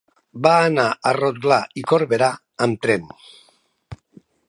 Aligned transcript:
Va 0.45 0.53
anar 0.69 0.85
a 1.09 1.11
Rotglà 1.17 1.59
i 1.81 1.85
Corberà 1.93 2.33
amb 2.67 2.83
tren. 2.87 3.09